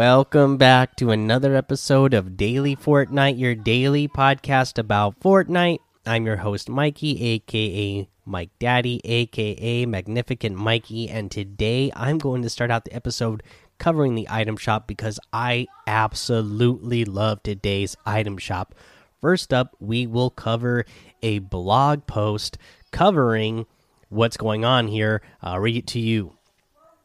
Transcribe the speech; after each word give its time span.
Welcome 0.00 0.56
back 0.56 0.96
to 0.96 1.10
another 1.10 1.54
episode 1.54 2.14
of 2.14 2.38
Daily 2.38 2.74
Fortnite, 2.74 3.38
your 3.38 3.54
daily 3.54 4.08
podcast 4.08 4.78
about 4.78 5.20
Fortnite. 5.20 5.80
I'm 6.06 6.24
your 6.24 6.38
host, 6.38 6.70
Mikey, 6.70 7.22
aka 7.22 8.08
Mike 8.24 8.48
Daddy, 8.58 9.02
aka 9.04 9.84
Magnificent 9.84 10.56
Mikey, 10.56 11.10
and 11.10 11.30
today 11.30 11.92
I'm 11.94 12.16
going 12.16 12.40
to 12.40 12.48
start 12.48 12.70
out 12.70 12.86
the 12.86 12.94
episode 12.94 13.42
covering 13.76 14.14
the 14.14 14.26
item 14.30 14.56
shop 14.56 14.86
because 14.86 15.20
I 15.34 15.66
absolutely 15.86 17.04
love 17.04 17.42
today's 17.42 17.94
item 18.06 18.38
shop. 18.38 18.74
First 19.20 19.52
up, 19.52 19.76
we 19.80 20.06
will 20.06 20.30
cover 20.30 20.86
a 21.22 21.40
blog 21.40 22.06
post 22.06 22.56
covering 22.90 23.66
what's 24.08 24.38
going 24.38 24.64
on 24.64 24.88
here. 24.88 25.20
I'll 25.42 25.60
read 25.60 25.76
it 25.76 25.86
to 25.88 26.00
you. 26.00 26.38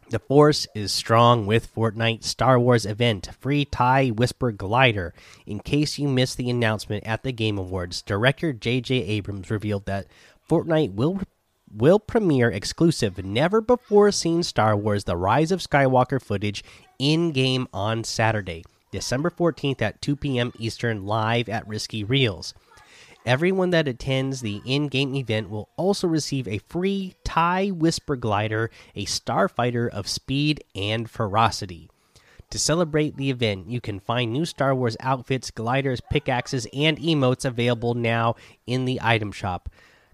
The 0.09 0.19
Force 0.19 0.67
is 0.75 0.91
strong 0.91 1.47
with 1.47 1.73
Fortnite 1.73 2.23
Star 2.23 2.59
Wars 2.59 2.85
event 2.85 3.29
free 3.39 3.65
TIE 3.65 4.09
Whisper 4.09 4.51
glider. 4.51 5.15
In 5.47 5.59
case 5.59 5.97
you 5.97 6.07
missed 6.07 6.37
the 6.37 6.47
announcement 6.47 7.03
at 7.07 7.23
the 7.23 7.31
Game 7.31 7.57
Awards, 7.57 8.03
director 8.03 8.53
J.J. 8.53 8.93
Abrams 8.93 9.49
revealed 9.49 9.87
that 9.87 10.05
Fortnite 10.47 10.93
will 10.93 11.21
will 11.75 11.99
premiere 11.99 12.51
exclusive 12.51 13.25
never 13.25 13.61
before 13.61 14.11
seen 14.11 14.43
Star 14.43 14.77
Wars 14.77 15.05
The 15.05 15.17
Rise 15.17 15.51
of 15.51 15.59
Skywalker 15.59 16.21
footage 16.21 16.63
in 16.99 17.31
game 17.31 17.67
on 17.73 18.03
Saturday, 18.03 18.63
December 18.91 19.31
14th 19.31 19.81
at 19.81 20.01
2 20.03 20.15
p.m. 20.15 20.53
Eastern 20.59 21.07
live 21.07 21.49
at 21.49 21.67
Risky 21.67 22.03
Reels. 22.03 22.53
Everyone 23.25 23.71
that 23.71 23.87
attends 23.87 24.41
the 24.41 24.61
in 24.67 24.87
game 24.87 25.15
event 25.15 25.49
will 25.49 25.67
also 25.77 26.07
receive 26.07 26.47
a 26.47 26.59
free 26.59 27.15
TIE 27.35 27.67
Whisper 27.67 28.15
Glider, 28.15 28.71
a 28.95 29.03
starfighter 29.03 29.89
of 29.89 30.07
speed 30.07 30.63
and 30.73 31.09
ferocity. 31.09 31.89
To 32.49 32.57
celebrate 32.57 33.17
the 33.17 33.29
event, 33.29 33.69
you 33.69 33.81
can 33.81 33.99
find 33.99 34.31
new 34.31 34.45
Star 34.45 34.73
Wars 34.73 34.95
outfits, 35.01 35.51
gliders, 35.51 35.99
pickaxes, 36.09 36.65
and 36.71 36.97
emotes 36.97 37.43
available 37.43 37.93
now 37.93 38.35
in 38.65 38.85
the 38.85 39.01
item 39.01 39.33
shop. 39.33 39.67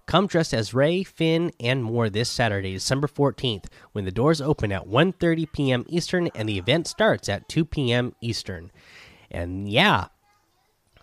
Come 0.04 0.26
dressed 0.26 0.52
as 0.52 0.74
Rey, 0.74 1.04
Finn, 1.04 1.52
and 1.60 1.84
more 1.84 2.10
this 2.10 2.28
Saturday, 2.28 2.72
December 2.72 3.06
14th, 3.06 3.66
when 3.92 4.04
the 4.04 4.10
doors 4.10 4.40
open 4.40 4.72
at 4.72 4.88
1:30 4.88 5.52
p.m. 5.52 5.84
Eastern 5.88 6.26
and 6.34 6.48
the 6.48 6.58
event 6.58 6.88
starts 6.88 7.28
at 7.28 7.48
2 7.48 7.64
p.m. 7.66 8.16
Eastern. 8.20 8.72
And 9.30 9.68
yeah, 9.70 10.06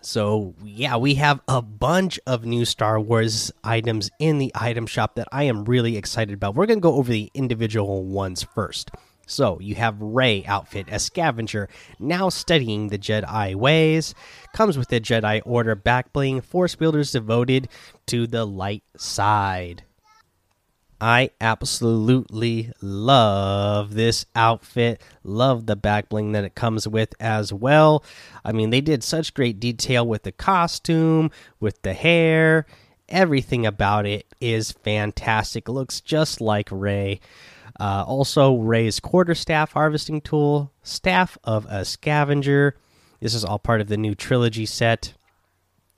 so, 0.02 0.54
yeah, 0.64 0.96
we 0.96 1.14
have 1.16 1.40
a 1.46 1.60
bunch 1.60 2.18
of 2.26 2.44
new 2.44 2.64
Star 2.64 2.98
Wars 2.98 3.52
items 3.62 4.10
in 4.18 4.38
the 4.38 4.50
item 4.54 4.86
shop 4.86 5.16
that 5.16 5.28
I 5.30 5.44
am 5.44 5.64
really 5.64 5.96
excited 5.96 6.34
about. 6.34 6.54
We're 6.54 6.66
going 6.66 6.78
to 6.78 6.82
go 6.82 6.94
over 6.94 7.10
the 7.10 7.30
individual 7.34 8.04
ones 8.04 8.42
first. 8.42 8.90
So, 9.26 9.60
you 9.60 9.76
have 9.76 10.00
Rey 10.00 10.44
outfit 10.46 10.88
as 10.88 11.04
scavenger, 11.04 11.68
now 11.98 12.30
studying 12.30 12.88
the 12.88 12.98
Jedi 12.98 13.54
ways. 13.54 14.14
Comes 14.54 14.76
with 14.76 14.88
the 14.88 15.00
Jedi 15.00 15.42
Order 15.44 15.74
back 15.74 16.12
bling, 16.12 16.40
force 16.40 16.78
wielders 16.80 17.12
devoted 17.12 17.68
to 18.06 18.26
the 18.26 18.44
light 18.44 18.82
side. 18.96 19.84
I 21.00 21.30
absolutely 21.40 22.72
love 22.82 23.94
this 23.94 24.26
outfit. 24.36 25.00
Love 25.24 25.66
the 25.66 25.76
back 25.76 26.10
bling 26.10 26.32
that 26.32 26.44
it 26.44 26.54
comes 26.54 26.86
with 26.86 27.14
as 27.18 27.52
well. 27.52 28.04
I 28.44 28.52
mean, 28.52 28.70
they 28.70 28.82
did 28.82 29.02
such 29.02 29.32
great 29.32 29.58
detail 29.58 30.06
with 30.06 30.24
the 30.24 30.32
costume, 30.32 31.30
with 31.58 31.80
the 31.82 31.94
hair. 31.94 32.66
Everything 33.08 33.64
about 33.64 34.04
it 34.04 34.26
is 34.40 34.72
fantastic. 34.72 35.68
It 35.68 35.72
looks 35.72 36.00
just 36.00 36.40
like 36.40 36.68
Rey. 36.70 37.20
Uh, 37.78 38.04
also, 38.06 38.56
Rey's 38.56 39.00
quarterstaff 39.00 39.72
harvesting 39.72 40.20
tool, 40.20 40.70
staff 40.82 41.38
of 41.44 41.64
a 41.70 41.86
scavenger. 41.86 42.76
This 43.20 43.34
is 43.34 43.44
all 43.44 43.58
part 43.58 43.80
of 43.80 43.88
the 43.88 43.96
new 43.96 44.14
trilogy 44.14 44.66
set. 44.66 45.14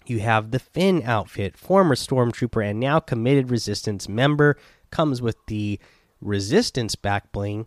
You 0.06 0.20
have 0.20 0.52
the 0.52 0.58
Finn 0.60 1.02
outfit, 1.04 1.56
former 1.56 1.96
stormtrooper 1.96 2.64
and 2.64 2.78
now 2.78 3.00
committed 3.00 3.50
resistance 3.50 4.08
member 4.08 4.56
comes 4.92 5.20
with 5.20 5.36
the 5.46 5.80
resistance 6.20 6.94
back 6.94 7.32
bling, 7.32 7.66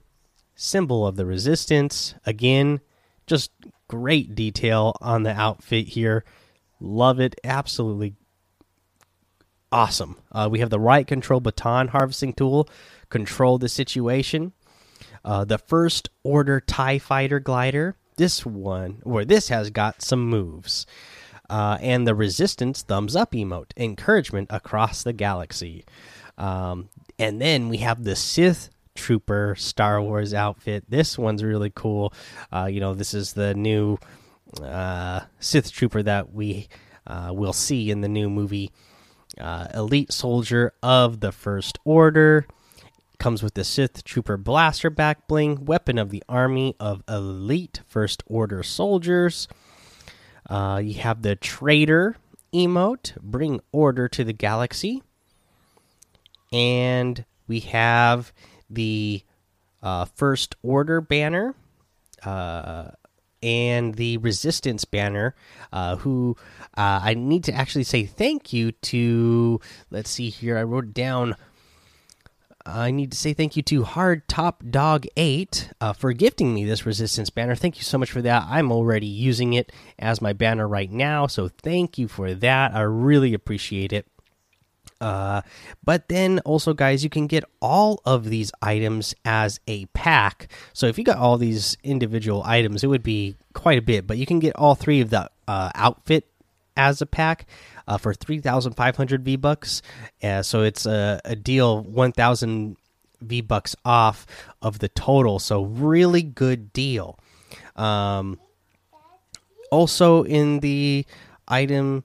symbol 0.55 1.05
of 1.05 1.17
the 1.17 1.25
resistance. 1.25 2.15
Again, 2.25 2.79
just 3.27 3.51
great 3.89 4.33
detail 4.33 4.95
on 5.01 5.23
the 5.23 5.31
outfit 5.31 5.89
here. 5.89 6.23
Love 6.79 7.19
it. 7.19 7.35
Absolutely 7.43 8.15
awesome. 9.71 10.17
Uh, 10.31 10.47
we 10.49 10.59
have 10.59 10.69
the 10.69 10.79
riot 10.79 11.07
control 11.07 11.41
baton 11.41 11.89
harvesting 11.89 12.33
tool, 12.33 12.69
control 13.09 13.57
the 13.57 13.67
situation. 13.67 14.53
Uh, 15.23 15.43
the 15.43 15.57
first 15.57 16.09
order 16.23 16.59
TIE 16.59 16.99
fighter 16.99 17.39
glider. 17.39 17.95
This 18.17 18.45
one, 18.45 19.01
or 19.03 19.25
this 19.25 19.49
has 19.49 19.69
got 19.71 20.01
some 20.01 20.29
moves. 20.29 20.85
Uh, 21.49 21.77
and 21.81 22.07
the 22.07 22.15
resistance 22.15 22.81
thumbs 22.81 23.15
up 23.15 23.33
emote, 23.33 23.71
encouragement 23.75 24.47
across 24.49 25.03
the 25.03 25.13
galaxy. 25.13 25.83
Um, 26.37 26.89
and 27.17 27.41
then 27.41 27.69
we 27.69 27.77
have 27.77 28.03
the 28.03 28.15
Sith 28.15 28.69
Trooper 28.95 29.55
Star 29.57 30.01
Wars 30.01 30.33
outfit. 30.33 30.85
This 30.89 31.17
one's 31.17 31.43
really 31.43 31.71
cool. 31.73 32.13
Uh, 32.51 32.65
you 32.65 32.79
know, 32.79 32.93
this 32.93 33.13
is 33.13 33.33
the 33.33 33.53
new 33.53 33.97
uh, 34.61 35.21
Sith 35.39 35.71
Trooper 35.71 36.03
that 36.03 36.33
we 36.33 36.67
uh, 37.05 37.31
will 37.33 37.53
see 37.53 37.91
in 37.91 38.01
the 38.01 38.07
new 38.07 38.29
movie. 38.29 38.71
Uh, 39.39 39.67
elite 39.73 40.13
soldier 40.13 40.73
of 40.81 41.19
the 41.19 41.31
First 41.31 41.77
Order 41.83 42.47
comes 43.19 43.43
with 43.43 43.53
the 43.53 43.63
Sith 43.63 44.03
Trooper 44.03 44.37
blaster 44.37 44.89
back 44.89 45.27
bling, 45.27 45.65
weapon 45.65 45.97
of 45.97 46.09
the 46.09 46.23
army 46.29 46.75
of 46.79 47.03
elite 47.09 47.81
First 47.87 48.23
Order 48.27 48.63
soldiers. 48.63 49.47
Uh, 50.49 50.81
you 50.83 50.95
have 50.95 51.21
the 51.21 51.35
Traitor 51.35 52.15
emote, 52.53 53.17
bring 53.21 53.59
order 53.73 54.07
to 54.07 54.23
the 54.23 54.33
galaxy 54.33 55.03
and 56.51 57.25
we 57.47 57.59
have 57.61 58.33
the 58.69 59.23
uh, 59.81 60.05
first 60.05 60.55
order 60.63 61.01
banner 61.01 61.55
uh, 62.23 62.89
and 63.43 63.95
the 63.95 64.17
resistance 64.17 64.85
banner 64.85 65.35
uh, 65.71 65.97
who 65.97 66.35
uh, 66.77 66.99
i 67.03 67.13
need 67.13 67.43
to 67.43 67.53
actually 67.53 67.83
say 67.83 68.05
thank 68.05 68.51
you 68.51 68.71
to 68.71 69.59
let's 69.91 70.09
see 70.09 70.29
here 70.29 70.57
i 70.57 70.63
wrote 70.63 70.93
down 70.93 71.35
I 72.65 72.89
need 72.89 73.11
to 73.11 73.17
say 73.17 73.33
thank 73.33 73.55
you 73.55 73.61
to 73.63 73.83
Hard 73.83 74.27
Top 74.27 74.63
Dog 74.67 75.05
8 75.15 75.69
uh, 75.79 75.93
for 75.93 76.13
gifting 76.13 76.51
me 76.53 76.65
this 76.65 76.83
resistance 76.85 77.29
banner. 77.29 77.53
Thank 77.53 77.77
you 77.77 77.83
so 77.83 77.99
much 77.99 78.11
for 78.11 78.23
that. 78.23 78.47
I'm 78.49 78.71
already 78.71 79.05
using 79.05 79.53
it 79.53 79.71
as 79.99 80.19
my 80.19 80.33
banner 80.33 80.67
right 80.67 80.91
now, 80.91 81.27
so 81.27 81.47
thank 81.47 81.99
you 81.99 82.07
for 82.07 82.33
that. 82.33 82.73
I 82.73 82.81
really 82.81 83.35
appreciate 83.35 83.93
it. 83.93 84.07
Uh, 85.05 85.41
but 85.83 86.09
then 86.09 86.39
also, 86.45 86.73
guys, 86.73 87.03
you 87.03 87.11
can 87.11 87.27
get 87.27 87.43
all 87.61 88.01
of 88.05 88.25
these 88.25 88.51
items 88.59 89.13
as 89.23 89.59
a 89.67 89.85
pack. 89.93 90.47
So 90.73 90.87
if 90.87 90.97
you 90.97 91.03
got 91.03 91.17
all 91.17 91.37
these 91.37 91.77
individual 91.83 92.41
items, 92.43 92.83
it 92.83 92.87
would 92.87 93.03
be 93.03 93.35
quite 93.53 93.77
a 93.77 93.83
bit. 93.83 94.07
But 94.07 94.17
you 94.17 94.25
can 94.25 94.39
get 94.39 94.55
all 94.55 94.73
three 94.73 95.01
of 95.01 95.11
the 95.11 95.29
uh, 95.47 95.69
outfit 95.75 96.25
as 96.75 97.01
a 97.01 97.05
pack 97.05 97.45
uh, 97.87 97.99
for 97.99 98.15
three 98.15 98.39
thousand 98.39 98.73
five 98.73 98.97
hundred 98.97 99.23
V 99.23 99.35
bucks. 99.35 99.83
Uh, 100.23 100.41
so 100.41 100.63
it's 100.63 100.87
a, 100.87 101.21
a 101.23 101.35
deal 101.35 101.83
one 101.83 102.11
thousand 102.11 102.75
V 103.21 103.41
bucks 103.41 103.75
off 103.85 104.25
of 104.63 104.79
the 104.79 104.89
total. 104.89 105.37
So 105.37 105.65
really 105.65 106.23
good 106.23 106.73
deal. 106.73 107.19
Um, 107.75 108.39
also 109.71 110.23
in 110.23 110.61
the 110.61 111.05
item 111.47 112.03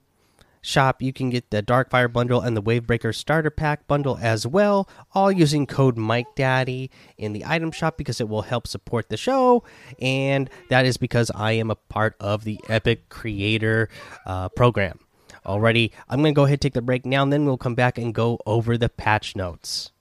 shop, 0.61 1.01
you 1.01 1.11
can 1.11 1.29
get 1.29 1.49
the 1.49 1.63
Darkfire 1.63 2.11
bundle 2.11 2.41
and 2.41 2.55
the 2.55 2.61
Wavebreaker 2.61 3.13
starter 3.13 3.49
pack 3.49 3.87
bundle 3.87 4.17
as 4.21 4.45
well, 4.45 4.87
all 5.13 5.31
using 5.31 5.65
code 5.65 5.97
Mike 5.97 6.27
Daddy 6.35 6.89
in 7.17 7.33
the 7.33 7.43
item 7.45 7.71
shop 7.71 7.97
because 7.97 8.21
it 8.21 8.29
will 8.29 8.43
help 8.43 8.67
support 8.67 9.09
the 9.09 9.17
show, 9.17 9.63
and 9.99 10.49
that 10.69 10.85
is 10.85 10.97
because 10.97 11.31
I 11.33 11.53
am 11.53 11.71
a 11.71 11.75
part 11.75 12.15
of 12.19 12.43
the 12.43 12.59
Epic 12.69 13.09
Creator 13.09 13.89
uh, 14.25 14.49
program. 14.49 14.99
Alrighty, 15.45 15.91
I'm 16.07 16.19
gonna 16.19 16.33
go 16.33 16.45
ahead 16.45 16.61
take 16.61 16.73
the 16.73 16.81
break 16.81 17.05
now, 17.05 17.23
and 17.23 17.33
then 17.33 17.45
we'll 17.45 17.57
come 17.57 17.75
back 17.75 17.97
and 17.97 18.13
go 18.13 18.39
over 18.45 18.77
the 18.77 18.89
patch 18.89 19.35
notes. 19.35 19.91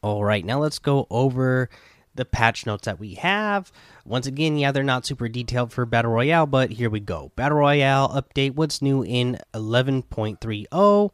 All 0.00 0.24
right, 0.24 0.44
now 0.44 0.60
let's 0.60 0.78
go 0.78 1.08
over 1.10 1.68
the 2.18 2.26
patch 2.26 2.66
notes 2.66 2.84
that 2.84 2.98
we 2.98 3.14
have. 3.14 3.72
Once 4.04 4.26
again, 4.26 4.58
yeah, 4.58 4.72
they're 4.72 4.82
not 4.82 5.06
super 5.06 5.28
detailed 5.28 5.72
for 5.72 5.86
Battle 5.86 6.10
Royale, 6.10 6.46
but 6.46 6.72
here 6.72 6.90
we 6.90 7.00
go. 7.00 7.32
Battle 7.36 7.58
Royale 7.58 8.08
update 8.08 8.54
what's 8.54 8.82
new 8.82 9.02
in 9.02 9.38
11.30. 9.54 11.10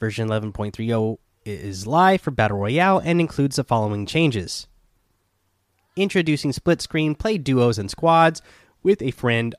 Version 0.00 0.28
11.30 0.28 1.18
is 1.44 1.86
live 1.86 2.20
for 2.22 2.30
Battle 2.30 2.58
Royale 2.58 2.98
and 2.98 3.20
includes 3.20 3.56
the 3.56 3.64
following 3.64 4.06
changes 4.06 4.66
Introducing 5.94 6.52
split 6.52 6.80
screen, 6.80 7.14
play 7.14 7.38
duos 7.38 7.78
and 7.78 7.90
squads 7.90 8.40
with 8.82 9.02
a 9.02 9.10
friend 9.10 9.54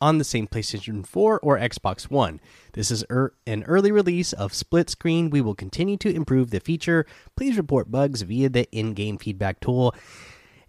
on 0.00 0.18
the 0.18 0.24
same 0.24 0.46
PlayStation 0.46 1.06
4 1.06 1.40
or 1.40 1.58
Xbox 1.58 2.10
One. 2.10 2.40
This 2.72 2.90
is 2.90 3.04
er 3.10 3.34
an 3.46 3.64
early 3.64 3.90
release 3.90 4.32
of 4.32 4.54
split 4.54 4.90
screen. 4.90 5.30
We 5.30 5.40
will 5.40 5.54
continue 5.54 5.96
to 5.98 6.14
improve 6.14 6.50
the 6.50 6.60
feature. 6.60 7.06
Please 7.36 7.56
report 7.56 7.90
bugs 7.90 8.22
via 8.22 8.48
the 8.48 8.70
in 8.70 8.94
game 8.94 9.18
feedback 9.18 9.60
tool. 9.60 9.94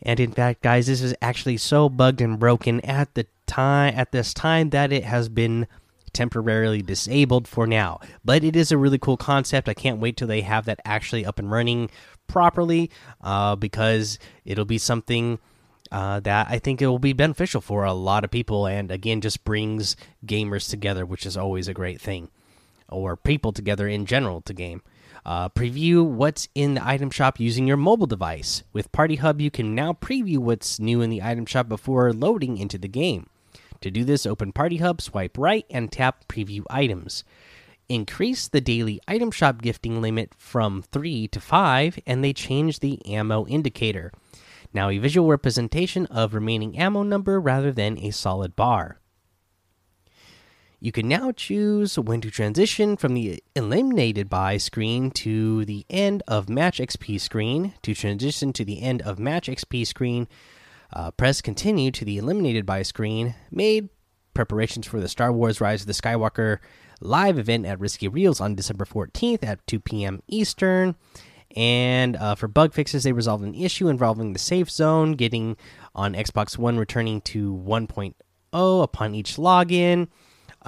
And 0.02 0.20
in 0.20 0.32
fact, 0.32 0.62
guys, 0.62 0.88
this 0.88 1.02
is 1.02 1.14
actually 1.22 1.58
so 1.58 1.90
bugged 1.90 2.22
and 2.22 2.40
broken 2.40 2.80
at 2.82 3.14
the 3.16 3.26
time 3.48 3.94
at 3.96 4.12
this 4.12 4.34
time 4.34 4.70
that 4.70 4.94
it 4.94 5.04
has 5.04 5.28
been 5.28 5.68
temporarily 6.14 6.82
disabled 6.82 7.48
for 7.48 7.68
now. 7.68 8.00
But 8.24 8.44
it 8.44 8.56
is 8.56 8.72
a 8.72 8.78
really 8.78 8.98
cool 8.98 9.18
concept. 9.18 9.70
I 9.70 9.74
can't 9.74 10.00
wait 10.00 10.18
till 10.18 10.28
they 10.28 10.42
have 10.42 10.66
that 10.66 10.80
actually 10.86 11.26
up 11.26 11.40
and 11.40 11.52
running 11.52 11.90
properly 12.28 12.90
uh, 13.22 13.56
because 13.56 14.20
it'll 14.46 14.66
be 14.66 14.78
something 14.78 15.40
uh, 15.92 16.20
that 16.22 16.48
I 16.50 16.60
think 16.60 16.82
it 16.82 16.88
will 16.88 17.00
be 17.00 17.14
beneficial 17.14 17.62
for 17.62 17.84
a 17.84 17.94
lot 17.94 18.24
of 18.24 18.32
people. 18.32 18.66
And 18.66 18.92
again, 18.92 19.22
just 19.22 19.44
brings 19.44 19.96
gamers 20.26 20.70
together, 20.70 21.06
which 21.06 21.26
is 21.26 21.38
always 21.38 21.68
a 21.68 21.74
great 21.74 22.00
thing, 22.00 22.30
or 22.88 23.16
people 23.16 23.52
together 23.52 23.88
in 23.88 24.06
general 24.06 24.42
to 24.42 24.54
game. 24.54 24.82
Uh, 25.26 25.50
preview 25.50 26.04
what's 26.06 26.48
in 26.56 26.76
the 26.76 26.88
item 26.88 27.10
shop 27.10 27.40
using 27.40 27.68
your 27.68 27.78
mobile 27.78 28.08
device. 28.08 28.64
With 28.72 28.92
Party 28.92 29.18
Hub, 29.18 29.42
you 29.42 29.52
can 29.52 29.76
now 29.76 29.94
preview 29.94 30.38
what's 30.38 30.80
new 30.80 31.02
in 31.02 31.10
the 31.10 31.22
item 31.22 31.46
shop 31.46 31.68
before 31.68 32.14
loading 32.14 32.58
into 32.58 32.78
the 32.78 32.88
game. 32.88 33.30
To 33.82 33.92
do 33.92 34.04
this, 34.04 34.26
open 34.26 34.52
Party 34.52 34.78
Hub, 34.78 35.02
swipe 35.02 35.38
right, 35.38 35.66
and 35.70 35.92
tap 35.92 36.28
Preview 36.28 36.64
Items. 36.70 37.24
Increase 37.88 38.48
the 38.48 38.62
daily 38.62 39.00
item 39.08 39.32
shop 39.32 39.62
gifting 39.62 40.02
limit 40.02 40.34
from 40.38 40.82
3 40.82 41.28
to 41.30 41.40
5, 41.40 42.00
and 42.06 42.24
they 42.24 42.34
change 42.34 42.80
the 42.80 43.04
ammo 43.06 43.48
indicator. 43.48 44.12
Now, 44.74 44.90
a 44.90 44.98
visual 45.00 45.28
representation 45.28 46.06
of 46.08 46.34
remaining 46.34 46.78
ammo 46.78 47.04
number 47.04 47.40
rather 47.40 47.72
than 47.72 47.98
a 47.98 48.12
solid 48.12 48.56
bar. 48.56 49.00
You 50.82 50.94
can 50.94 51.10
now 51.10 51.34
choose 51.34 52.00
when 52.00 52.22
to 52.22 52.32
transition 52.32 52.96
from 52.96 53.14
the 53.14 53.44
eliminated 53.54 54.30
by 54.30 54.56
screen 54.58 55.12
to 55.12 55.66
the 55.66 55.86
end 55.90 56.24
of 56.26 56.48
match 56.48 56.78
XP 56.78 57.20
screen. 57.20 57.74
To 57.82 57.94
transition 57.94 58.54
to 58.54 58.64
the 58.64 58.82
end 58.82 59.02
of 59.02 59.20
match 59.20 59.48
XP 59.48 59.86
screen, 59.86 60.30
uh, 60.94 61.12
press 61.12 61.42
continue 61.42 61.92
to 61.92 62.06
the 62.06 62.18
eliminated 62.18 62.66
by 62.66 62.84
screen. 62.84 63.36
Made 63.52 63.90
preparations 64.34 64.88
for 64.88 65.02
the 65.02 65.10
Star 65.10 65.34
Wars 65.34 65.60
Rise 65.60 65.82
of 65.82 65.88
the 65.88 65.94
Skywalker 65.94 66.60
live 67.02 67.38
event 67.38 67.66
at 67.66 67.80
Risky 67.80 68.08
Reels 68.08 68.40
on 68.40 68.56
December 68.56 68.86
14th 68.86 69.44
at 69.44 69.66
2 69.68 69.82
p.m. 69.82 70.24
Eastern. 70.28 70.96
And 71.56 72.16
uh, 72.16 72.36
for 72.36 72.48
bug 72.48 72.74
fixes, 72.74 73.04
they 73.04 73.12
resolved 73.12 73.44
an 73.44 73.56
issue 73.56 73.88
involving 73.88 74.34
the 74.34 74.40
safe 74.40 74.70
zone 74.70 75.14
getting 75.14 75.58
on 75.96 76.14
Xbox 76.14 76.58
One 76.58 76.78
returning 76.78 77.22
to 77.22 77.54
1.0 77.54 78.84
upon 78.84 79.16
each 79.16 79.36
login. 79.38 80.08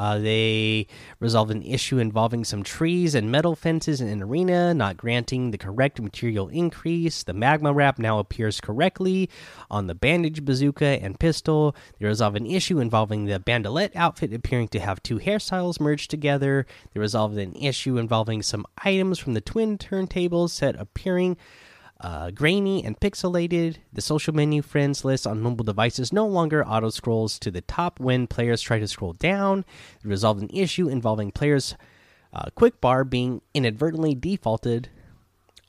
Uh, 0.02 0.18
they 0.18 0.88
resolved 1.20 1.52
an 1.52 1.62
issue 1.62 2.00
involving 2.00 2.44
some 2.44 2.64
trees 2.64 3.14
and 3.14 3.32
metal 3.32 3.56
fences 3.56 4.02
in 4.02 4.08
an 4.08 4.24
arena, 4.24 4.74
not 4.74 4.98
granting 4.98 5.52
the 5.52 5.60
correct 5.60 6.02
material 6.02 6.48
increase. 6.48 7.22
The 7.22 7.36
magma 7.36 7.72
wrap 7.72 8.00
now 8.00 8.18
appears 8.18 8.60
correctly 8.60 9.30
on 9.70 9.86
the 9.86 9.94
bandage 9.94 10.44
bazooka 10.44 10.88
and 11.04 11.20
pistol. 11.20 11.76
They 12.00 12.08
resolved 12.08 12.36
an 12.36 12.48
issue 12.48 12.80
involving 12.80 13.26
the 13.26 13.40
bandolette 13.40 13.96
outfit 13.96 14.34
appearing 14.34 14.70
to 14.70 14.80
have 14.80 15.04
two 15.04 15.20
hairstyles 15.20 15.80
merged 15.80 16.10
together. 16.10 16.66
They 16.96 17.00
resolved 17.00 17.38
an 17.38 17.54
issue 17.54 18.00
involving 18.00 18.42
some 18.42 18.66
items 18.84 19.20
from 19.20 19.36
the 19.36 19.42
twin 19.42 19.78
turntables 19.78 20.50
set 20.50 20.76
appearing 20.82 21.38
uh, 22.02 22.32
grainy 22.32 22.84
and 22.84 23.00
pixelated. 23.00 23.78
The 23.94 24.02
social 24.02 24.34
menu 24.34 24.62
friends 24.62 25.06
list 25.06 25.26
on 25.26 25.42
mobile 25.42 25.64
devices 25.64 26.12
no 26.12 26.28
longer 26.28 26.66
auto 26.66 26.90
scrolls 26.90 27.40
to 27.40 27.52
the 27.52 27.62
top 27.62 28.00
when 28.00 28.28
players 28.28 28.62
try 28.62 28.80
to 28.80 28.88
scroll 28.88 29.14
down. 29.14 29.66
It 30.04 30.08
resolved 30.08 30.42
an 30.42 30.50
issue 30.52 30.90
involving 30.90 31.32
players' 31.32 31.76
uh, 32.34 32.50
quick 32.56 32.82
bar 32.82 33.04
being 33.04 33.42
inadvertently 33.54 34.16
defaulted 34.16 34.90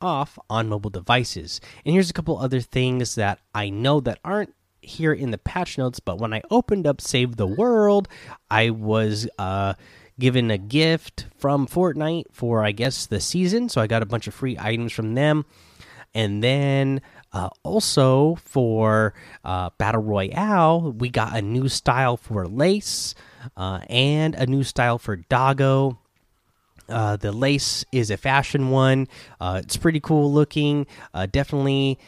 off 0.01 0.39
on 0.51 0.69
mobile 0.69 0.91
devices. 0.91 1.61
And 1.85 1.93
here's 1.93 2.11
a 2.11 2.15
couple 2.15 2.39
other 2.39 2.61
things 2.61 3.15
that 3.15 3.39
I 3.55 3.71
know 3.71 4.01
that 4.01 4.19
aren't 4.25 4.55
here 4.81 5.13
in 5.13 5.31
the 5.31 5.39
patch 5.39 5.79
notes, 5.79 6.01
but 6.01 6.19
when 6.19 6.35
I 6.35 6.43
opened 6.51 6.87
up 6.87 7.01
Save 7.01 7.37
the 7.37 7.47
World, 7.47 8.09
I 8.51 8.71
was 8.71 9.29
uh, 9.39 9.75
given 10.19 10.51
a 10.51 10.59
gift 10.59 11.27
from 11.37 11.67
Fortnite 11.67 12.25
for, 12.33 12.65
I 12.65 12.73
guess, 12.73 13.07
the 13.07 13.21
season. 13.21 13.69
So 13.69 13.81
I 13.81 13.87
got 13.87 14.03
a 14.03 14.07
bunch 14.07 14.27
of 14.27 14.35
free 14.35 14.57
items 14.59 14.93
from 14.93 15.15
them. 15.15 15.45
And 16.15 16.43
then 16.43 17.01
uh, 17.33 17.49
also 17.63 18.37
for 18.37 19.15
uh, 19.45 19.71
Battle 19.79 20.03
Royale, 20.03 20.93
we 20.93 21.09
got 21.09 21.37
a 21.37 21.43
new 21.43 21.69
style 21.69 22.17
for 22.17 22.47
lace 22.47 23.15
uh, 23.57 23.81
and 23.89 24.35
a 24.35 24.47
new 24.47 24.63
style 24.63 24.99
for 24.99 25.17
doggo. 25.17 25.99
Uh, 26.89 27.17
the 27.17 27.33
lace 27.33 27.85
is 27.93 28.11
a 28.11 28.17
fashion 28.17 28.71
one. 28.71 29.09
Uh, 29.41 29.61
it's 29.63 29.77
pretty 29.77 30.01
cool 30.01 30.33
looking. 30.33 30.87
Uh, 31.15 31.27
definitely 31.27 31.99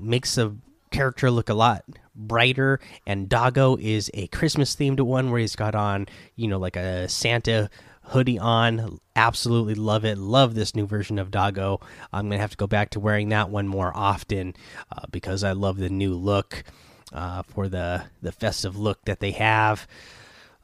makes 0.00 0.36
a 0.38 0.56
character 0.90 1.30
look 1.30 1.48
a 1.48 1.54
lot 1.54 1.84
brighter. 2.14 2.80
And 3.06 3.28
doggo 3.28 3.76
is 3.76 4.10
a 4.14 4.26
Christmas 4.28 4.74
themed 4.74 5.00
one 5.00 5.30
where 5.30 5.40
he's 5.40 5.56
got 5.56 5.74
on, 5.74 6.06
you 6.34 6.48
know, 6.48 6.58
like 6.58 6.76
a 6.76 7.08
Santa 7.08 7.70
hoodie 8.10 8.38
on. 8.38 8.98
Absolutely 9.14 9.74
love 9.74 10.04
it. 10.04 10.18
Love 10.18 10.54
this 10.54 10.74
new 10.74 10.86
version 10.86 11.18
of 11.18 11.30
Doggo. 11.30 11.80
I'm 12.12 12.28
gonna 12.28 12.40
have 12.40 12.50
to 12.50 12.56
go 12.56 12.66
back 12.66 12.90
to 12.90 13.00
wearing 13.00 13.28
that 13.30 13.50
one 13.50 13.68
more 13.68 13.92
often 13.94 14.54
uh, 14.92 15.06
because 15.10 15.44
I 15.44 15.52
love 15.52 15.78
the 15.78 15.88
new 15.88 16.14
look 16.14 16.64
uh, 17.12 17.42
for 17.42 17.68
the 17.68 18.04
the 18.22 18.32
festive 18.32 18.76
look 18.76 19.04
that 19.04 19.20
they 19.20 19.32
have. 19.32 19.86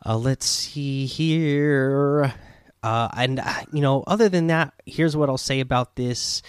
Uh, 0.04 0.16
let's 0.16 0.46
see 0.46 1.06
here. 1.06 2.34
Uh, 2.82 3.08
and 3.16 3.40
uh, 3.40 3.62
you 3.72 3.80
know, 3.80 4.04
other 4.06 4.28
than 4.28 4.48
that, 4.48 4.72
here's 4.84 5.16
what 5.16 5.28
I'll 5.28 5.38
say 5.38 5.60
about 5.60 5.96
this 5.96 6.42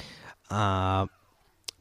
uh, 0.50 1.07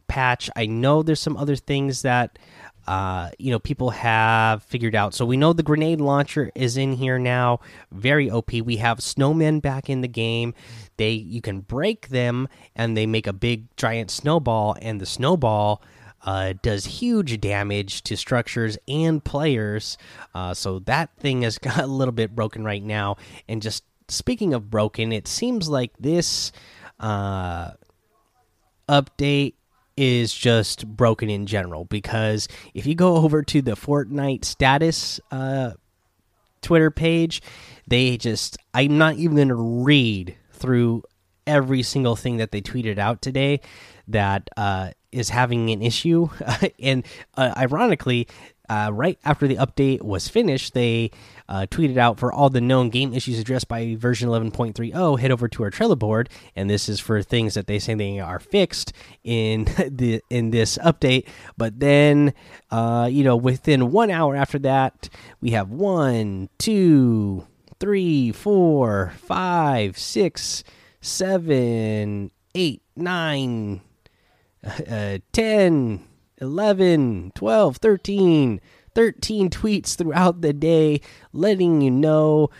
patch. 0.08 0.50
I 0.56 0.66
know 0.66 1.02
there's 1.02 1.20
some 1.20 1.36
other 1.36 1.56
things 1.56 2.02
that 2.02 2.38
uh, 2.86 3.30
you 3.38 3.50
know 3.50 3.58
people 3.58 3.90
have 3.90 4.62
figured 4.62 4.94
out. 4.94 5.14
So 5.14 5.24
we 5.24 5.36
know 5.36 5.52
the 5.52 5.62
grenade 5.62 6.00
launcher 6.00 6.50
is 6.54 6.76
in 6.76 6.92
here 6.92 7.18
now, 7.18 7.60
very 7.92 8.30
OP. 8.30 8.52
We 8.52 8.76
have 8.76 8.98
snowmen 8.98 9.60
back 9.60 9.90
in 9.90 10.00
the 10.00 10.08
game. 10.08 10.54
They 10.96 11.10
you 11.10 11.40
can 11.40 11.60
break 11.60 12.08
them 12.08 12.48
and 12.74 12.96
they 12.96 13.06
make 13.06 13.26
a 13.26 13.32
big 13.32 13.74
giant 13.76 14.10
snowball, 14.10 14.76
and 14.80 15.00
the 15.00 15.06
snowball 15.06 15.82
uh, 16.26 16.54
does 16.62 16.84
huge 16.84 17.40
damage 17.40 18.02
to 18.02 18.16
structures 18.16 18.76
and 18.88 19.24
players. 19.24 19.96
Uh, 20.34 20.52
so 20.52 20.80
that 20.80 21.10
thing 21.18 21.42
has 21.42 21.58
got 21.58 21.78
a 21.78 21.86
little 21.86 22.12
bit 22.12 22.34
broken 22.34 22.64
right 22.64 22.82
now. 22.82 23.16
And 23.48 23.62
just 23.62 23.84
speaking 24.08 24.52
of 24.52 24.70
broken, 24.70 25.12
it 25.12 25.28
seems 25.28 25.68
like 25.68 25.92
this 25.98 26.52
uh, 27.00 27.72
update 28.88 29.54
is 29.96 30.34
just 30.34 30.86
broken 30.86 31.30
in 31.30 31.46
general 31.46 31.84
because 31.84 32.48
if 32.74 32.86
you 32.86 32.94
go 32.94 33.16
over 33.16 33.42
to 33.42 33.62
the 33.62 33.72
Fortnite 33.72 34.44
status 34.44 35.20
uh, 35.30 35.72
Twitter 36.62 36.90
page, 36.90 37.42
they 37.86 38.16
just 38.16 38.56
I'm 38.74 38.98
not 38.98 39.16
even 39.16 39.36
going 39.36 39.48
to 39.48 39.54
read 39.54 40.36
through 40.52 41.02
every 41.46 41.82
single 41.82 42.16
thing 42.16 42.36
that 42.38 42.50
they 42.50 42.60
tweeted 42.60 42.98
out 42.98 43.22
today 43.22 43.60
that 44.08 44.48
uh, 44.56 44.90
is 45.12 45.30
having 45.30 45.70
an 45.70 45.82
issue, 45.82 46.28
and 46.80 47.04
uh, 47.36 47.52
ironically, 47.56 48.28
uh, 48.68 48.90
right 48.92 49.18
after 49.24 49.46
the 49.46 49.56
update 49.56 50.02
was 50.02 50.28
finished, 50.28 50.74
they 50.74 51.10
uh, 51.48 51.66
tweeted 51.70 51.96
out 51.96 52.18
for 52.18 52.32
all 52.32 52.50
the 52.50 52.60
known 52.60 52.90
game 52.90 53.14
issues 53.14 53.38
addressed 53.38 53.68
by 53.68 53.94
version 53.96 54.28
11.30. 54.28 55.20
Head 55.20 55.30
over 55.30 55.48
to 55.48 55.62
our 55.62 55.70
Trello 55.70 55.98
board, 55.98 56.28
and 56.54 56.68
this 56.68 56.88
is 56.88 56.98
for 56.98 57.22
things 57.22 57.54
that 57.54 57.66
they 57.66 57.78
say 57.78 57.94
they 57.94 58.18
are 58.18 58.40
fixed 58.40 58.92
in 59.22 59.64
the 59.88 60.20
in 60.30 60.50
this 60.50 60.78
update. 60.78 61.28
But 61.56 61.78
then, 61.78 62.34
uh, 62.70 63.08
you 63.10 63.24
know, 63.24 63.36
within 63.36 63.92
one 63.92 64.10
hour 64.10 64.34
after 64.34 64.58
that, 64.60 65.08
we 65.40 65.50
have 65.50 65.70
one, 65.70 66.48
two, 66.58 67.46
three, 67.78 68.32
four, 68.32 69.12
five, 69.16 69.96
six, 69.98 70.64
seven, 71.06 72.30
eight, 72.54 72.82
nine, 72.96 73.80
uh, 74.64 75.18
ten 75.32 76.04
11, 76.38 77.32
12, 77.34 77.76
13, 77.78 78.60
13 78.94 79.50
tweets 79.50 79.96
throughout 79.96 80.40
the 80.40 80.52
day 80.52 81.00
letting 81.32 81.80
you 81.80 81.90
know 81.90 82.50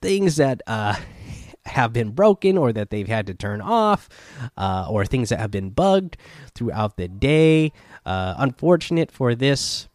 things 0.00 0.36
that 0.36 0.62
uh, 0.66 0.96
have 1.66 1.92
been 1.92 2.10
broken 2.10 2.58
or 2.58 2.72
that 2.72 2.90
they've 2.90 3.08
had 3.08 3.26
to 3.26 3.34
turn 3.34 3.60
off 3.60 4.08
uh, 4.56 4.86
or 4.88 5.04
things 5.04 5.28
that 5.28 5.38
have 5.38 5.50
been 5.50 5.70
bugged 5.70 6.16
throughout 6.54 6.96
the 6.96 7.06
day. 7.06 7.70
Uh, 8.04 8.34
unfortunate 8.38 9.12
for 9.12 9.34
this 9.34 9.88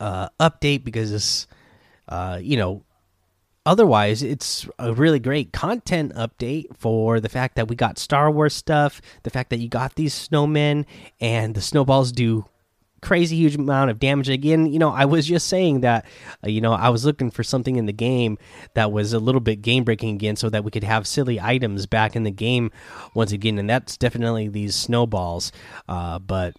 uh, 0.00 0.28
update 0.40 0.82
because, 0.82 1.46
uh, 2.08 2.38
you 2.42 2.56
know, 2.56 2.82
otherwise 3.66 4.22
it's 4.22 4.68
a 4.78 4.92
really 4.92 5.18
great 5.18 5.52
content 5.52 6.14
update 6.14 6.76
for 6.76 7.20
the 7.20 7.28
fact 7.28 7.56
that 7.56 7.68
we 7.68 7.76
got 7.76 7.98
Star 7.98 8.30
Wars 8.30 8.54
stuff, 8.54 9.00
the 9.22 9.30
fact 9.30 9.50
that 9.50 9.58
you 9.58 9.68
got 9.68 9.94
these 9.94 10.14
snowmen 10.14 10.84
and 11.20 11.54
the 11.54 11.60
snowballs 11.60 12.12
do 12.12 12.46
crazy 13.00 13.36
huge 13.36 13.56
amount 13.56 13.90
of 13.90 13.98
damage. 13.98 14.30
Again 14.30 14.64
you 14.72 14.78
know 14.78 14.88
i 14.88 15.04
was 15.04 15.26
just 15.26 15.46
saying 15.46 15.82
that 15.82 16.06
uh, 16.42 16.48
you 16.48 16.62
know 16.62 16.72
i 16.72 16.88
was 16.88 17.04
looking 17.04 17.30
for 17.30 17.42
something 17.42 17.76
in 17.76 17.84
the 17.84 17.92
game 17.92 18.38
that 18.72 18.90
was 18.90 19.12
a 19.12 19.18
little 19.18 19.42
bit 19.42 19.60
game 19.60 19.84
breaking 19.84 20.14
again 20.14 20.36
so 20.36 20.48
that 20.48 20.64
we 20.64 20.70
could 20.70 20.84
have 20.84 21.06
silly 21.06 21.38
items 21.38 21.84
back 21.84 22.16
in 22.16 22.22
the 22.22 22.30
game 22.30 22.70
once 23.12 23.30
again 23.30 23.58
and 23.58 23.68
that's 23.68 23.98
definitely 23.98 24.48
these 24.48 24.74
snowballs. 24.74 25.52
Uh, 25.86 26.18
but 26.18 26.54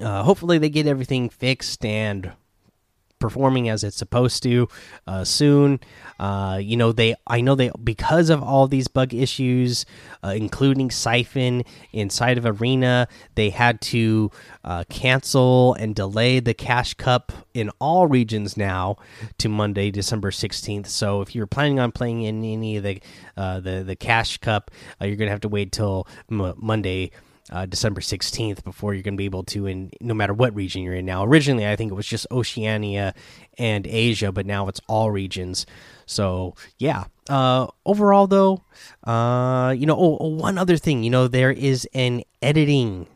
uh, 0.00 0.22
hopefully 0.22 0.58
they 0.58 0.68
get 0.68 0.86
everything 0.86 1.28
fixed 1.28 1.84
and 1.84 2.32
performing 3.24 3.70
as 3.70 3.82
it's 3.82 3.96
supposed 3.96 4.42
to 4.42 4.68
uh, 5.06 5.24
soon. 5.24 5.80
Uh, 6.20 6.58
you 6.62 6.76
know 6.76 6.92
they 6.92 7.14
I 7.26 7.40
know 7.40 7.54
they 7.54 7.70
because 7.82 8.28
of 8.28 8.42
all 8.42 8.68
these 8.68 8.86
bug 8.86 9.14
issues, 9.14 9.86
uh, 10.22 10.34
including 10.36 10.90
siphon 10.90 11.64
inside 11.92 12.36
of 12.38 12.44
arena, 12.44 13.08
they 13.34 13.48
had 13.48 13.80
to 13.92 14.30
uh, 14.62 14.84
cancel 14.90 15.74
and 15.80 15.94
delay 15.94 16.40
the 16.40 16.54
cash 16.54 16.92
cup 16.94 17.32
in 17.54 17.70
all 17.80 18.06
regions 18.06 18.56
now 18.56 18.96
to 19.38 19.48
Monday, 19.48 19.90
December 19.90 20.30
sixteenth. 20.30 20.88
So 20.88 21.22
if 21.22 21.34
you're 21.34 21.46
planning 21.46 21.80
on 21.80 21.92
playing 21.92 22.22
in 22.22 22.44
any 22.44 22.76
of 22.76 22.82
the 22.84 23.00
uh, 23.36 23.60
the 23.60 23.82
the 23.82 23.96
cash 23.96 24.38
cup, 24.38 24.70
uh, 25.00 25.06
you're 25.06 25.16
gonna 25.16 25.30
have 25.30 25.40
to 25.40 25.48
wait 25.48 25.72
till 25.72 26.06
Monday 26.28 27.10
uh, 27.50 27.66
December 27.66 28.00
16th 28.00 28.64
before 28.64 28.94
you're 28.94 29.02
going 29.02 29.14
to 29.14 29.18
be 29.18 29.26
able 29.26 29.44
to 29.44 29.66
in 29.66 29.90
no 30.00 30.14
matter 30.14 30.32
what 30.32 30.54
region 30.54 30.82
you're 30.82 30.94
in 30.94 31.04
now. 31.04 31.24
Originally, 31.24 31.66
I 31.66 31.76
think 31.76 31.92
it 31.92 31.94
was 31.94 32.06
just 32.06 32.26
Oceania 32.30 33.14
and 33.58 33.86
Asia, 33.86 34.32
but 34.32 34.46
now 34.46 34.68
it's 34.68 34.80
all 34.88 35.10
regions. 35.10 35.66
So, 36.06 36.54
yeah. 36.78 37.04
Uh, 37.28 37.68
overall, 37.86 38.26
though, 38.26 38.64
uh, 39.04 39.74
you 39.76 39.86
know, 39.86 39.96
oh, 39.96 40.18
oh, 40.20 40.28
one 40.28 40.58
other 40.58 40.76
thing, 40.76 41.02
you 41.02 41.10
know, 41.10 41.28
there 41.28 41.50
is 41.50 41.88
an 41.94 42.22
editing 42.42 43.06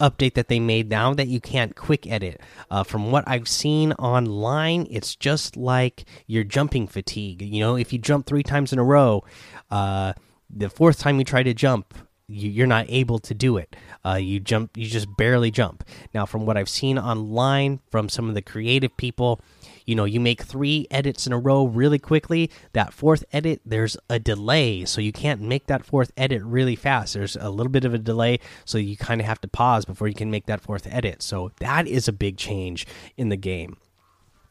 update 0.00 0.34
that 0.34 0.48
they 0.48 0.60
made 0.60 0.88
now 0.88 1.12
that 1.14 1.28
you 1.28 1.40
can't 1.40 1.74
quick 1.74 2.06
edit. 2.06 2.40
Uh, 2.70 2.82
from 2.84 3.10
what 3.10 3.24
I've 3.26 3.48
seen 3.48 3.92
online, 3.94 4.86
it's 4.90 5.16
just 5.16 5.56
like 5.56 6.04
your 6.26 6.44
jumping 6.44 6.86
fatigue. 6.86 7.42
You 7.42 7.60
know, 7.60 7.76
if 7.76 7.92
you 7.92 7.98
jump 7.98 8.26
three 8.26 8.42
times 8.42 8.72
in 8.72 8.78
a 8.78 8.84
row, 8.84 9.24
uh, 9.70 10.12
the 10.48 10.70
fourth 10.70 10.98
time 10.98 11.18
you 11.18 11.24
try 11.24 11.42
to 11.42 11.52
jump, 11.52 11.94
you're 12.28 12.66
not 12.66 12.84
able 12.88 13.18
to 13.18 13.34
do 13.34 13.56
it. 13.56 13.74
Uh, 14.04 14.14
you 14.14 14.38
jump, 14.38 14.76
you 14.76 14.86
just 14.86 15.16
barely 15.16 15.50
jump. 15.50 15.82
Now, 16.12 16.26
from 16.26 16.44
what 16.44 16.56
I've 16.56 16.68
seen 16.68 16.98
online 16.98 17.80
from 17.90 18.08
some 18.08 18.28
of 18.28 18.34
the 18.34 18.42
creative 18.42 18.96
people, 18.96 19.40
you 19.86 19.94
know, 19.94 20.04
you 20.04 20.20
make 20.20 20.42
three 20.42 20.86
edits 20.90 21.26
in 21.26 21.32
a 21.32 21.38
row 21.38 21.64
really 21.64 21.98
quickly. 21.98 22.50
That 22.74 22.92
fourth 22.92 23.24
edit, 23.32 23.62
there's 23.64 23.96
a 24.10 24.18
delay, 24.18 24.84
so 24.84 25.00
you 25.00 25.12
can't 25.12 25.40
make 25.40 25.66
that 25.68 25.86
fourth 25.86 26.12
edit 26.18 26.42
really 26.42 26.76
fast. 26.76 27.14
There's 27.14 27.36
a 27.36 27.48
little 27.48 27.72
bit 27.72 27.86
of 27.86 27.94
a 27.94 27.98
delay, 27.98 28.40
so 28.66 28.76
you 28.76 28.98
kind 28.98 29.22
of 29.22 29.26
have 29.26 29.40
to 29.40 29.48
pause 29.48 29.86
before 29.86 30.06
you 30.06 30.14
can 30.14 30.30
make 30.30 30.44
that 30.46 30.60
fourth 30.60 30.86
edit. 30.90 31.22
So 31.22 31.52
that 31.60 31.86
is 31.86 32.06
a 32.06 32.12
big 32.12 32.36
change 32.36 32.86
in 33.16 33.30
the 33.30 33.36
game. 33.36 33.78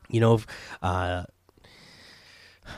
You 0.10 0.22
know, 0.22 0.40
uh, 0.82 1.26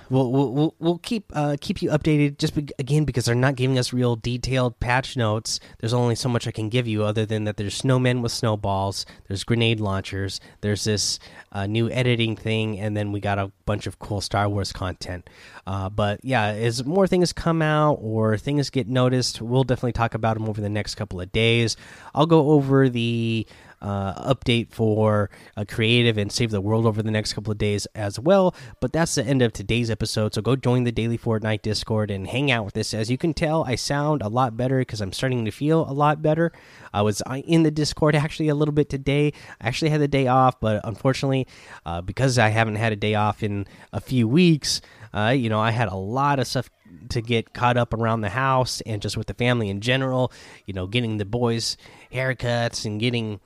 We'll 0.09 0.31
we'll 0.31 0.75
we'll 0.79 0.97
keep 0.99 1.31
uh, 1.33 1.57
keep 1.59 1.81
you 1.81 1.89
updated. 1.89 2.37
Just 2.37 2.55
be 2.55 2.67
again 2.79 3.05
because 3.05 3.25
they're 3.25 3.35
not 3.35 3.55
giving 3.55 3.77
us 3.77 3.93
real 3.93 4.15
detailed 4.15 4.79
patch 4.79 5.15
notes. 5.17 5.59
There's 5.79 5.93
only 5.93 6.15
so 6.15 6.29
much 6.29 6.47
I 6.47 6.51
can 6.51 6.69
give 6.69 6.87
you 6.87 7.03
other 7.03 7.25
than 7.25 7.43
that. 7.45 7.57
There's 7.57 7.81
snowmen 7.81 8.21
with 8.21 8.31
snowballs. 8.31 9.05
There's 9.27 9.43
grenade 9.43 9.79
launchers. 9.79 10.39
There's 10.61 10.83
this 10.83 11.19
uh, 11.51 11.67
new 11.67 11.89
editing 11.89 12.35
thing, 12.35 12.79
and 12.79 12.95
then 12.95 13.11
we 13.11 13.19
got 13.19 13.39
a 13.39 13.51
bunch 13.65 13.87
of 13.87 13.99
cool 13.99 14.21
Star 14.21 14.49
Wars 14.49 14.71
content. 14.71 15.29
Uh, 15.65 15.89
but 15.89 16.19
yeah, 16.23 16.45
as 16.45 16.85
more 16.85 17.07
things 17.07 17.33
come 17.33 17.61
out 17.61 17.99
or 18.01 18.37
things 18.37 18.69
get 18.69 18.87
noticed, 18.87 19.41
we'll 19.41 19.63
definitely 19.63 19.93
talk 19.93 20.13
about 20.13 20.35
them 20.35 20.49
over 20.49 20.61
the 20.61 20.69
next 20.69 20.95
couple 20.95 21.21
of 21.21 21.31
days. 21.31 21.77
I'll 22.15 22.25
go 22.25 22.51
over 22.51 22.89
the 22.89 23.45
uh, 23.81 24.33
update 24.33 24.71
for 24.71 25.29
uh, 25.55 25.65
creative 25.67 26.17
and 26.17 26.31
save 26.31 26.51
the 26.51 26.61
world 26.61 26.85
over 26.85 27.01
the 27.01 27.11
next 27.11 27.33
couple 27.33 27.51
of 27.51 27.57
days 27.57 27.85
as 27.95 28.19
well. 28.19 28.55
But 28.79 28.93
that's 28.93 29.15
the 29.15 29.25
end 29.25 29.41
of 29.41 29.53
today's 29.53 29.89
episode. 29.89 30.33
So 30.33 30.41
go 30.41 30.55
join 30.55 30.83
the 30.83 30.91
daily 30.91 31.17
Fortnite 31.17 31.61
Discord 31.61 32.11
and 32.11 32.27
hang 32.27 32.51
out 32.51 32.65
with 32.65 32.77
us. 32.77 32.93
As 32.93 33.09
you 33.09 33.17
can 33.17 33.33
tell, 33.33 33.63
I 33.65 33.75
sound 33.75 34.21
a 34.21 34.27
lot 34.27 34.57
better 34.57 34.79
because 34.79 35.01
I'm 35.01 35.13
starting 35.13 35.45
to 35.45 35.51
feel 35.51 35.89
a 35.89 35.93
lot 35.93 36.21
better. 36.21 36.51
I 36.93 37.01
was 37.01 37.21
uh, 37.25 37.41
in 37.45 37.63
the 37.63 37.71
Discord 37.71 38.15
actually 38.15 38.49
a 38.49 38.55
little 38.55 38.73
bit 38.73 38.89
today. 38.89 39.33
I 39.61 39.67
actually 39.67 39.91
had 39.91 40.01
the 40.01 40.07
day 40.07 40.27
off, 40.27 40.59
but 40.59 40.81
unfortunately, 40.83 41.47
uh, 41.85 42.01
because 42.01 42.37
I 42.37 42.49
haven't 42.49 42.75
had 42.75 42.93
a 42.93 42.97
day 42.97 43.15
off 43.15 43.43
in 43.43 43.65
a 43.93 44.01
few 44.01 44.27
weeks, 44.27 44.81
uh, 45.13 45.29
you 45.29 45.49
know, 45.49 45.59
I 45.59 45.71
had 45.71 45.87
a 45.87 45.95
lot 45.95 46.39
of 46.39 46.47
stuff 46.47 46.69
to 47.09 47.21
get 47.21 47.53
caught 47.53 47.77
up 47.77 47.93
around 47.93 48.21
the 48.21 48.29
house 48.29 48.81
and 48.81 49.01
just 49.01 49.17
with 49.17 49.27
the 49.27 49.33
family 49.33 49.69
in 49.69 49.81
general. 49.81 50.31
You 50.65 50.73
know, 50.73 50.87
getting 50.87 51.17
the 51.17 51.25
boys 51.25 51.77
haircuts 52.11 52.85
and 52.85 52.99
getting 52.99 53.39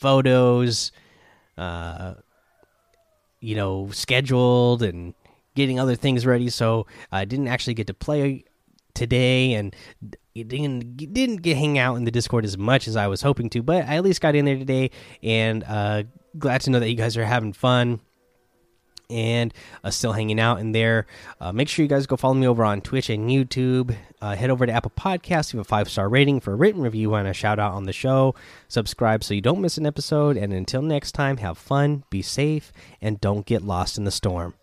photos, 0.00 0.92
uh, 1.56 2.14
you 3.40 3.54
know, 3.54 3.90
scheduled 3.92 4.82
and 4.82 5.14
getting 5.54 5.78
other 5.78 5.94
things 5.94 6.26
ready. 6.26 6.48
So 6.48 6.86
I 7.12 7.24
didn't 7.24 7.48
actually 7.48 7.74
get 7.74 7.86
to 7.88 7.94
play 7.94 8.44
today, 8.94 9.54
and 9.54 9.74
didn't 10.34 10.96
didn't 10.96 11.42
get 11.42 11.56
hang 11.56 11.78
out 11.78 11.96
in 11.96 12.04
the 12.04 12.10
Discord 12.10 12.44
as 12.44 12.56
much 12.58 12.88
as 12.88 12.96
I 12.96 13.06
was 13.06 13.22
hoping 13.22 13.50
to. 13.50 13.62
But 13.62 13.84
I 13.84 13.96
at 13.96 14.02
least 14.02 14.20
got 14.20 14.34
in 14.34 14.44
there 14.44 14.58
today, 14.58 14.90
and 15.22 15.64
uh, 15.64 16.04
glad 16.38 16.62
to 16.62 16.70
know 16.70 16.80
that 16.80 16.90
you 16.90 16.96
guys 16.96 17.16
are 17.16 17.24
having 17.24 17.52
fun 17.52 18.00
and 19.10 19.52
uh, 19.84 19.90
still 19.90 20.12
hanging 20.12 20.40
out 20.40 20.60
in 20.60 20.72
there. 20.72 21.06
Uh, 21.40 21.52
make 21.52 21.68
sure 21.68 21.82
you 21.82 21.88
guys 21.88 22.06
go 22.06 22.16
follow 22.16 22.34
me 22.34 22.46
over 22.46 22.64
on 22.64 22.80
Twitch 22.80 23.10
and 23.10 23.28
YouTube. 23.28 23.96
Uh, 24.20 24.36
head 24.36 24.50
over 24.50 24.66
to 24.66 24.72
Apple 24.72 24.92
Podcasts, 24.96 25.52
leave 25.52 25.60
a 25.60 25.64
five 25.64 25.88
star 25.88 26.08
rating 26.08 26.40
for 26.40 26.52
a 26.52 26.56
written 26.56 26.82
review 26.82 27.14
and 27.14 27.26
a 27.26 27.32
shout 27.32 27.58
out 27.58 27.72
on 27.72 27.84
the 27.84 27.92
show. 27.92 28.34
Subscribe 28.68 29.24
so 29.24 29.34
you 29.34 29.40
don't 29.40 29.60
miss 29.60 29.78
an 29.78 29.86
episode. 29.86 30.36
And 30.36 30.52
until 30.52 30.82
next 30.82 31.12
time, 31.12 31.38
have 31.38 31.58
fun, 31.58 32.04
be 32.10 32.22
safe, 32.22 32.72
and 33.00 33.20
don't 33.20 33.46
get 33.46 33.62
lost 33.62 33.98
in 33.98 34.04
the 34.04 34.10
storm. 34.10 34.54